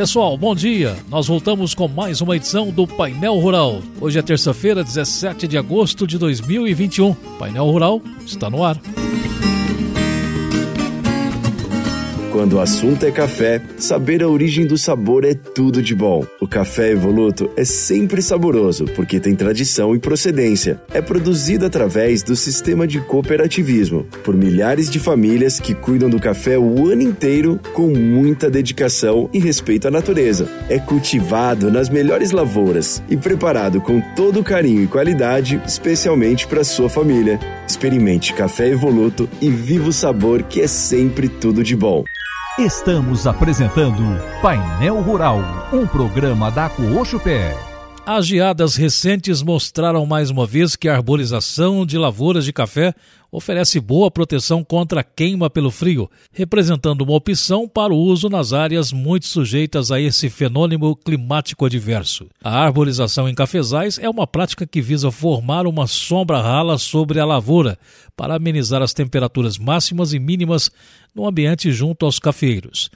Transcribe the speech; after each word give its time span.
Pessoal, 0.00 0.34
bom 0.34 0.54
dia. 0.54 0.96
Nós 1.10 1.26
voltamos 1.26 1.74
com 1.74 1.86
mais 1.86 2.22
uma 2.22 2.34
edição 2.34 2.70
do 2.70 2.86
Painel 2.86 3.38
Rural. 3.38 3.82
Hoje 4.00 4.18
é 4.18 4.22
terça-feira, 4.22 4.82
17 4.82 5.46
de 5.46 5.58
agosto 5.58 6.06
de 6.06 6.16
2021. 6.16 7.12
Painel 7.38 7.66
Rural 7.66 8.00
está 8.24 8.48
no 8.48 8.64
ar. 8.64 8.80
Quando 12.32 12.54
o 12.54 12.60
assunto 12.60 13.04
é 13.04 13.10
café, 13.10 13.60
saber 13.76 14.22
a 14.22 14.28
origem 14.28 14.64
do 14.64 14.78
sabor 14.78 15.24
é 15.24 15.34
tudo 15.34 15.82
de 15.82 15.96
bom. 15.96 16.24
O 16.40 16.46
café 16.46 16.92
Evoluto 16.92 17.50
é 17.56 17.64
sempre 17.64 18.22
saboroso 18.22 18.84
porque 18.94 19.18
tem 19.18 19.34
tradição 19.34 19.96
e 19.96 19.98
procedência. 19.98 20.80
É 20.94 21.02
produzido 21.02 21.66
através 21.66 22.22
do 22.22 22.36
sistema 22.36 22.86
de 22.86 23.00
cooperativismo 23.00 24.06
por 24.22 24.36
milhares 24.36 24.88
de 24.88 25.00
famílias 25.00 25.58
que 25.58 25.74
cuidam 25.74 26.08
do 26.08 26.20
café 26.20 26.56
o 26.56 26.86
ano 26.86 27.02
inteiro 27.02 27.58
com 27.72 27.88
muita 27.88 28.48
dedicação 28.48 29.28
e 29.32 29.40
respeito 29.40 29.88
à 29.88 29.90
natureza. 29.90 30.48
É 30.68 30.78
cultivado 30.78 31.68
nas 31.68 31.88
melhores 31.88 32.30
lavouras 32.30 33.02
e 33.08 33.16
preparado 33.16 33.80
com 33.80 34.00
todo 34.14 34.44
carinho 34.44 34.84
e 34.84 34.86
qualidade, 34.86 35.60
especialmente 35.66 36.46
para 36.46 36.62
sua 36.62 36.88
família. 36.88 37.40
Experimente 37.66 38.32
café 38.34 38.68
Evoluto 38.68 39.28
e 39.42 39.50
viva 39.50 39.88
o 39.88 39.92
sabor 39.92 40.44
que 40.44 40.60
é 40.60 40.68
sempre 40.68 41.28
tudo 41.28 41.64
de 41.64 41.74
bom. 41.74 42.04
Estamos 42.60 43.26
apresentando 43.26 44.02
Painel 44.42 45.00
Rural, 45.00 45.40
um 45.72 45.86
programa 45.86 46.50
da 46.50 46.68
Pé. 47.24 47.56
As 48.04 48.26
geadas 48.26 48.76
recentes 48.76 49.40
mostraram 49.40 50.04
mais 50.04 50.28
uma 50.28 50.46
vez 50.46 50.76
que 50.76 50.86
a 50.86 50.94
arborização 50.94 51.86
de 51.86 51.96
lavouras 51.96 52.44
de 52.44 52.52
café 52.52 52.94
oferece 53.30 53.78
boa 53.78 54.10
proteção 54.10 54.64
contra 54.64 55.04
queima 55.04 55.48
pelo 55.48 55.70
frio, 55.70 56.10
representando 56.32 57.02
uma 57.02 57.14
opção 57.14 57.68
para 57.68 57.92
o 57.92 57.98
uso 57.98 58.28
nas 58.28 58.52
áreas 58.52 58.92
muito 58.92 59.26
sujeitas 59.26 59.92
a 59.92 60.00
esse 60.00 60.28
fenômeno 60.28 60.96
climático 60.96 61.64
adverso. 61.64 62.26
A 62.42 62.58
arborização 62.58 63.28
em 63.28 63.34
cafezais 63.34 63.98
é 63.98 64.08
uma 64.08 64.26
prática 64.26 64.66
que 64.66 64.82
visa 64.82 65.10
formar 65.10 65.66
uma 65.66 65.86
sombra 65.86 66.40
rala 66.40 66.78
sobre 66.78 67.20
a 67.20 67.24
lavoura 67.24 67.78
para 68.16 68.34
amenizar 68.34 68.82
as 68.82 68.92
temperaturas 68.92 69.58
máximas 69.58 70.12
e 70.12 70.18
mínimas 70.18 70.70
no 71.14 71.26
ambiente 71.26 71.70
junto 71.72 72.04
aos 72.04 72.18
cafeeiros. 72.18 72.90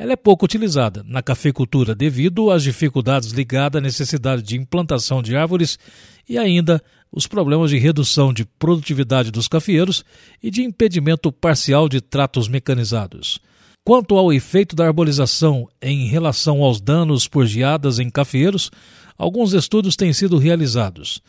Ela 0.00 0.14
é 0.14 0.16
pouco 0.16 0.46
utilizada 0.46 1.04
na 1.06 1.22
cafeicultura 1.22 1.94
devido 1.94 2.50
às 2.50 2.62
dificuldades 2.62 3.32
ligadas 3.32 3.78
à 3.78 3.82
necessidade 3.82 4.42
de 4.42 4.56
implantação 4.56 5.22
de 5.22 5.36
árvores 5.36 5.78
e 6.26 6.38
ainda 6.38 6.82
os 7.12 7.26
problemas 7.26 7.70
de 7.70 7.78
redução 7.78 8.32
de 8.32 8.44
produtividade 8.44 9.30
dos 9.30 9.48
cafeeiros 9.48 10.04
e 10.42 10.50
de 10.50 10.62
impedimento 10.62 11.32
parcial 11.32 11.88
de 11.88 12.00
tratos 12.00 12.48
mecanizados. 12.48 13.40
Quanto 13.84 14.16
ao 14.16 14.32
efeito 14.32 14.76
da 14.76 14.86
arborização 14.86 15.68
em 15.80 16.06
relação 16.06 16.62
aos 16.62 16.80
danos 16.80 17.26
por 17.26 17.46
geadas 17.46 17.98
em 17.98 18.10
cafeeiros, 18.10 18.70
alguns 19.16 19.52
estudos 19.52 19.96
têm 19.96 20.12
sido 20.12 20.38
realizados 20.38 21.22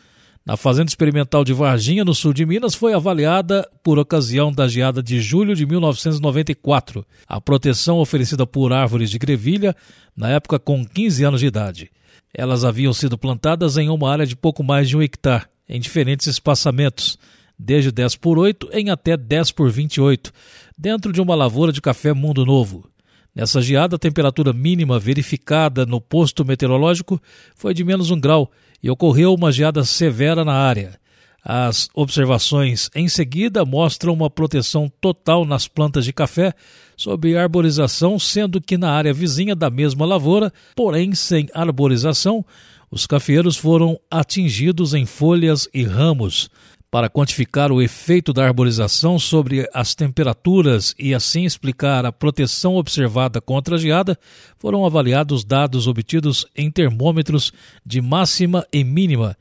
na 0.46 0.58
Fazenda 0.58 0.90
Experimental 0.90 1.44
de 1.44 1.54
Varginha, 1.54 2.04
no 2.04 2.16
sul 2.16 2.34
de 2.34 2.46
Minas, 2.46 2.74
foi 2.74 2.94
avaliada 2.94 3.68
por 3.84 4.00
ocasião 4.00 4.52
da 4.52 4.68
geada 4.68 5.02
de 5.02 5.22
julho 5.22 5.56
de 5.56 5.68
1994, 5.68 7.06
a 7.28 7.40
proteção 7.40 8.00
oferecida 8.00 8.46
por 8.48 8.74
árvores 8.74 9.12
de 9.12 9.20
grevilha, 9.20 9.76
na 10.18 10.30
época 10.30 10.58
com 10.58 10.84
15 10.84 11.24
anos 11.24 11.40
de 11.42 11.46
idade. 11.46 11.92
Elas 12.34 12.66
haviam 12.66 12.92
sido 12.92 13.20
plantadas 13.20 13.78
em 13.78 13.90
uma 13.90 14.12
área 14.12 14.26
de 14.26 14.36
pouco 14.36 14.64
mais 14.64 14.90
de 14.90 14.98
um 14.98 15.02
hectare, 15.02 15.46
em 15.72 15.80
diferentes 15.80 16.28
espaçamentos, 16.28 17.18
desde 17.58 17.92
10 17.92 18.18
por 18.18 18.38
8 18.38 18.70
em 18.74 18.90
até 18.90 19.16
10 19.16 19.52
por 19.52 19.72
28, 19.72 20.32
dentro 20.78 21.14
de 21.14 21.22
uma 21.22 21.34
lavoura 21.34 21.72
de 21.72 21.82
café 21.82 22.14
Mundo 22.14 22.46
Novo. 22.46 22.90
Nessa 23.34 23.62
geada, 23.62 23.96
a 23.96 24.00
temperatura 24.00 24.52
mínima 24.52 25.00
verificada 25.00 25.86
no 25.86 26.02
posto 26.02 26.44
meteorológico 26.44 27.22
foi 27.56 27.74
de 27.74 27.86
menos 27.86 28.12
um 28.12 28.20
grau 28.20 28.52
e 28.84 28.90
ocorreu 28.90 29.34
uma 29.34 29.52
geada 29.52 29.86
severa 29.86 30.44
na 30.44 30.54
área. 30.54 31.00
As 31.44 31.90
observações 31.94 32.90
em 32.94 33.08
seguida 33.08 33.64
mostram 33.66 34.14
uma 34.14 34.30
proteção 34.30 34.92
total 35.00 35.46
nas 35.46 35.68
plantas 35.68 36.04
de 36.04 36.14
café 36.14 36.54
sob 36.96 37.36
arborização, 37.36 38.20
sendo 38.20 38.62
que 38.62 38.78
na 38.78 38.92
área 38.92 39.14
vizinha 39.14 39.56
da 39.56 39.70
mesma 39.70 40.06
lavoura, 40.06 40.52
porém 40.76 41.16
sem 41.16 41.48
arborização, 41.54 42.46
os 42.92 43.08
cafeeiros 43.08 43.56
foram 43.56 43.98
atingidos 44.12 44.94
em 44.94 45.06
folhas 45.06 45.68
e 45.74 45.84
ramos. 45.84 46.50
Para 46.92 47.10
quantificar 47.10 47.72
o 47.72 47.82
efeito 47.82 48.34
da 48.34 48.46
arborização 48.46 49.18
sobre 49.18 49.66
as 49.74 49.96
temperaturas 49.96 50.94
e 51.00 51.14
assim 51.14 51.46
explicar 51.46 52.06
a 52.06 52.12
proteção 52.12 52.76
observada 52.76 53.40
contra 53.40 53.76
a 53.76 53.78
geada, 53.78 54.20
foram 54.60 54.86
avaliados 54.86 55.46
dados 55.46 55.88
obtidos 55.88 56.46
em 56.54 56.70
termômetros 56.70 57.54
de 57.86 58.02
máxima 58.02 58.68
e 58.74 58.84
mínima, 58.84 59.38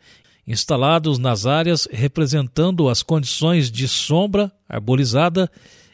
instalados 0.47 1.19
nas 1.19 1.45
áreas 1.45 1.89
representando 1.91 2.89
as 2.89 3.03
condições 3.03 3.69
de 3.69 3.89
sombra 3.89 4.53
arborizada 4.69 5.51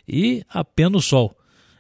e 0.06 0.45
apenas 0.50 1.06
sol. 1.06 1.35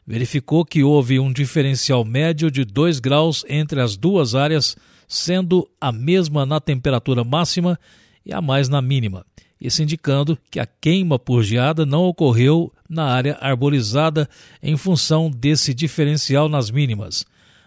Verificou 0.06 0.64
que 0.64 0.84
houve 0.84 1.18
um 1.18 1.32
diferencial 1.32 2.04
médio 2.04 2.50
de 2.50 2.64
2 2.64 3.00
graus 3.00 3.44
entre 3.48 3.80
as 3.80 3.96
duas 3.96 4.34
áreas, 4.34 4.76
sendo 5.08 5.68
a 5.80 5.90
mesma 5.90 6.46
na 6.46 6.60
temperatura 6.60 7.24
máxima 7.24 7.78
e 8.24 8.32
a 8.32 8.40
mais 8.40 8.68
na 8.68 8.80
mínima 8.80 9.24
isso 9.60 9.82
indicando 9.82 10.38
que 10.50 10.60
a 10.60 10.66
queima 10.66 11.18
por 11.18 11.42
geada 11.42 11.86
não 11.86 12.04
ocorreu 12.04 12.72
na 12.88 13.04
área 13.04 13.36
arborizada 13.40 14.28
em 14.62 14.76
função 14.76 15.30
desse 15.30 15.72
diferencial 15.72 16.48
nas 16.48 16.70
mínimas. 16.70 17.24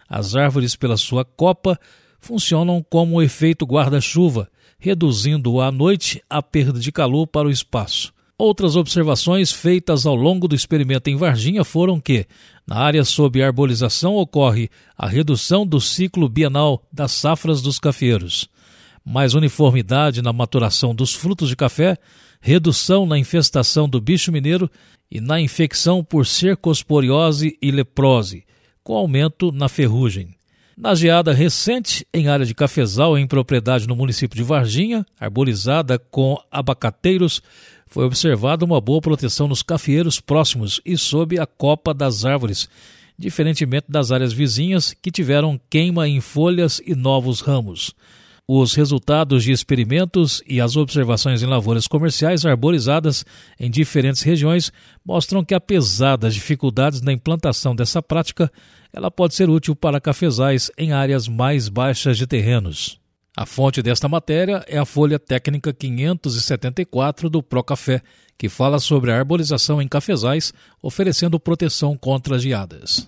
As 0.07 0.35
árvores, 0.35 0.75
pela 0.75 0.97
sua 0.97 1.25
copa, 1.25 1.79
funcionam 2.19 2.85
como 2.87 3.15
um 3.15 3.21
efeito 3.21 3.65
guarda-chuva, 3.65 4.49
reduzindo 4.77 5.59
à 5.61 5.71
noite 5.71 6.21
a 6.29 6.41
perda 6.41 6.79
de 6.79 6.91
calor 6.91 7.27
para 7.27 7.47
o 7.47 7.51
espaço. 7.51 8.13
Outras 8.39 8.75
observações 8.75 9.51
feitas 9.51 10.05
ao 10.05 10.15
longo 10.15 10.47
do 10.47 10.55
experimento 10.55 11.09
em 11.09 11.15
Varginha 11.15 11.63
foram 11.63 11.99
que, 11.99 12.25
na 12.65 12.77
área 12.77 13.03
sob 13.03 13.43
arborização, 13.43 14.15
ocorre 14.15 14.69
a 14.97 15.07
redução 15.07 15.67
do 15.67 15.79
ciclo 15.79 16.27
bienal 16.27 16.81
das 16.91 17.11
safras 17.11 17.61
dos 17.61 17.77
cafeeiros 17.77 18.49
mais 19.09 19.33
uniformidade 19.33 20.21
na 20.21 20.31
maturação 20.31 20.93
dos 20.93 21.15
frutos 21.15 21.49
de 21.49 21.55
café, 21.55 21.97
redução 22.39 23.07
na 23.07 23.17
infestação 23.17 23.89
do 23.89 23.99
bicho 23.99 24.31
mineiro 24.31 24.69
e 25.09 25.19
na 25.19 25.41
infecção 25.41 26.03
por 26.03 26.27
cercosporiose 26.27 27.57
e 27.59 27.71
leprose, 27.71 28.45
com 28.83 28.95
aumento 28.95 29.51
na 29.51 29.67
ferrugem. 29.67 30.38
Na 30.81 30.95
geada 30.95 31.33
recente, 31.33 32.07
em 32.13 32.29
área 32.29 32.45
de 32.45 32.55
cafezal 32.55 33.17
em 33.17 33.27
propriedade 33.27 33.85
no 33.85 33.97
município 33.97 34.37
de 34.37 34.43
Varginha, 34.43 35.05
arborizada 35.19 35.99
com 35.99 36.41
abacateiros, 36.49 37.41
foi 37.85 38.05
observada 38.05 38.63
uma 38.63 38.79
boa 38.79 39.01
proteção 39.01 39.45
nos 39.45 39.61
cafeeiros 39.61 40.21
próximos 40.21 40.79
e 40.85 40.97
sob 40.97 41.37
a 41.37 41.45
copa 41.45 41.93
das 41.93 42.23
árvores, 42.23 42.69
diferentemente 43.17 43.87
das 43.89 44.09
áreas 44.09 44.31
vizinhas 44.31 44.93
que 44.93 45.11
tiveram 45.11 45.59
queima 45.69 46.07
em 46.07 46.21
folhas 46.21 46.81
e 46.85 46.95
novos 46.95 47.41
ramos. 47.41 47.93
Os 48.51 48.73
resultados 48.73 49.43
de 49.43 49.51
experimentos 49.51 50.41
e 50.47 50.59
as 50.59 50.75
observações 50.75 51.43
em 51.43 51.45
lavouras 51.45 51.85
comerciais 51.85 52.47
arborizadas 52.47 53.23
em 53.59 53.69
diferentes 53.69 54.23
regiões 54.23 54.73
mostram 55.05 55.45
que, 55.45 55.53
apesar 55.53 56.15
das 56.15 56.33
dificuldades 56.33 56.99
na 56.99 57.13
implantação 57.13 57.75
dessa 57.75 58.01
prática, 58.01 58.51
ela 58.91 59.11
pode 59.11 59.35
ser 59.35 59.51
útil 59.51 59.75
para 59.75 60.01
cafezais 60.01 60.71
em 60.79 60.91
áreas 60.91 61.27
mais 61.27 61.69
baixas 61.69 62.17
de 62.17 62.25
terrenos. 62.25 62.99
A 63.37 63.45
fonte 63.45 63.83
desta 63.83 64.09
matéria 64.09 64.65
é 64.67 64.79
a 64.79 64.85
folha 64.85 65.19
técnica 65.19 65.71
574 65.71 67.29
do 67.29 67.43
Procafé, 67.43 68.01
que 68.35 68.49
fala 68.49 68.79
sobre 68.79 69.11
a 69.11 69.19
arborização 69.19 69.79
em 69.79 69.87
cafezais, 69.87 70.51
oferecendo 70.81 71.39
proteção 71.39 71.95
contra 71.95 72.39
geadas. 72.39 73.07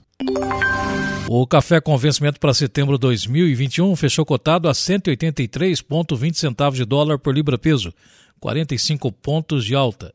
O 1.34 1.48
café 1.48 1.80
com 1.80 1.98
vencimento 1.98 2.42
para 2.42 2.54
setembro 2.54 2.98
de 2.98 3.04
2021 3.04 3.96
fechou 3.96 4.26
cotado 4.26 4.68
a 4.68 4.74
183,20 4.74 6.34
centavos 6.34 6.78
de 6.78 6.84
dólar 6.84 7.20
por 7.20 7.34
libra 7.34 7.58
peso, 7.58 7.94
45 8.42 9.10
pontos 9.14 9.64
de 9.64 9.74
alta. 9.74 10.14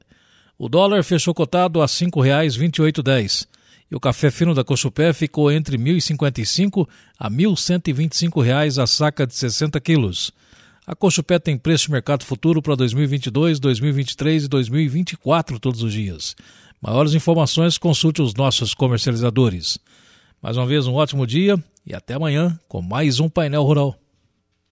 O 0.58 0.68
dólar 0.68 1.02
fechou 1.02 1.32
cotado 1.32 1.80
a 1.80 1.86
R$ 1.86 1.88
5,2810 1.88 3.48
e 3.90 3.96
o 3.96 3.98
café 3.98 4.30
fino 4.30 4.54
da 4.54 4.62
Cochupé 4.62 5.14
ficou 5.14 5.50
entre 5.50 5.78
R$ 5.78 5.84
1.055 5.84 6.86
a 7.19 7.30
1.125 7.30 8.44
reais 8.44 8.78
a 8.78 8.86
saca 8.86 9.26
de 9.26 9.34
60 9.34 9.80
quilos. 9.80 10.30
A 10.86 10.94
Cochupé 10.94 11.38
tem 11.38 11.56
preço 11.56 11.86
de 11.86 11.92
mercado 11.92 12.26
futuro 12.26 12.60
para 12.60 12.76
2022, 12.76 13.58
2023 13.58 14.44
e 14.44 14.48
2024 14.48 15.58
todos 15.58 15.82
os 15.82 15.94
dias. 15.94 16.36
Maiores 16.78 17.14
informações 17.14 17.78
consulte 17.78 18.20
os 18.20 18.34
nossos 18.34 18.74
comercializadores. 18.74 19.80
Mais 20.42 20.56
uma 20.56 20.66
vez, 20.66 20.86
um 20.86 20.94
ótimo 20.94 21.26
dia 21.26 21.56
e 21.84 21.94
até 21.94 22.14
amanhã 22.14 22.58
com 22.68 22.82
mais 22.82 23.20
um 23.20 23.28
Painel 23.28 23.62
Rural. 23.62 24.06